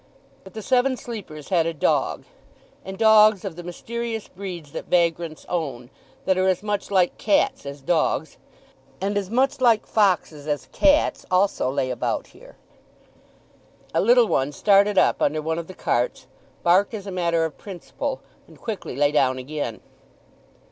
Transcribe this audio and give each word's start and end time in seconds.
But 0.43 0.55
the 0.55 0.63
Seven 0.63 0.97
Sleepers 0.97 1.49
had 1.49 1.67
a 1.67 1.75
dog; 1.75 2.23
and 2.83 2.97
dogs 2.97 3.45
of 3.45 3.55
the 3.55 3.61
mysterious 3.61 4.27
breeds 4.29 4.71
that 4.71 4.85
vagrants 4.87 5.45
own, 5.47 5.91
that 6.25 6.39
are 6.39 6.47
as 6.47 6.63
much 6.63 6.89
like 6.89 7.19
cats 7.19 7.67
as 7.67 7.81
dogs 7.81 8.37
and 8.99 9.15
as 9.15 9.29
much 9.29 9.61
like 9.61 9.85
foxes 9.85 10.47
as 10.47 10.67
cats 10.71 11.23
also 11.29 11.69
lay 11.69 11.91
about 11.91 12.25
here. 12.33 12.55
A 13.93 14.01
little 14.01 14.27
one 14.27 14.51
started 14.51 14.97
up 14.97 15.21
under 15.21 15.39
one 15.39 15.59
of 15.59 15.67
the 15.67 15.75
carts, 15.75 16.25
barked 16.63 16.95
as 16.95 17.05
a 17.05 17.11
matter 17.11 17.45
of 17.45 17.59
principle, 17.59 18.21
and 18.47 18.57
quickly 18.59 18.95
lay 18.95 19.11
down 19.11 19.37
again. 19.37 19.81